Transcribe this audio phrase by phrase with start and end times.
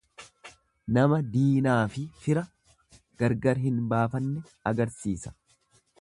[0.97, 2.45] Nama diinaafi fira
[3.23, 5.37] gargar hin baafanne agarsiisa.